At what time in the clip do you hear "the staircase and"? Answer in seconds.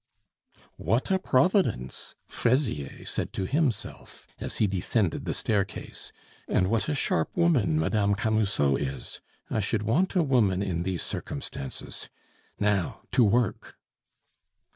5.25-6.71